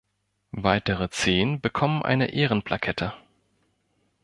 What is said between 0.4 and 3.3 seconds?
Weitere zehn bekommen eine Ehren-Plakette.